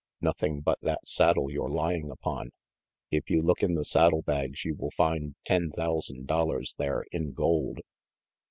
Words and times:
"Nothing 0.19 0.61
but 0.61 0.79
that 0.81 1.07
saddle 1.07 1.51
you're 1.51 1.69
lying 1.69 2.09
upon. 2.09 2.49
If 3.11 3.29
you 3.29 3.43
look 3.43 3.61
in 3.61 3.75
the 3.75 3.85
saddle 3.85 4.23
bags 4.23 4.65
you 4.65 4.73
will 4.73 4.89
find 4.89 5.35
ten 5.45 5.69
thousand 5.69 6.25
dollars 6.25 6.73
there 6.79 7.05
in 7.11 7.33
gold." 7.33 7.81